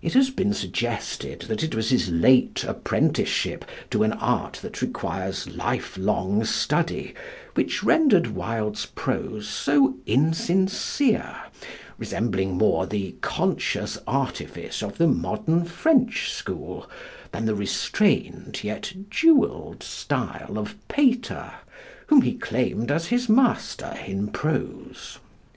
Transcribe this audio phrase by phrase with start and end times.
[0.00, 5.50] It has been suggested that it was his late apprenticeship to an art that requires
[5.50, 7.14] life long study
[7.54, 11.34] which rendered Wilde's prose so insincere,
[11.98, 16.88] resembling more the conscious artifice of the modern French school
[17.32, 21.50] than the restrained, yet jewelled style of Pater,
[22.06, 25.18] whom he claimed as his master in prose.